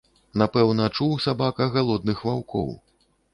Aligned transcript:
Напэўна, 0.41 0.87
чуў 0.95 1.11
сабака 1.25 1.67
галодных 1.77 2.25
ваўкоў. 2.31 2.73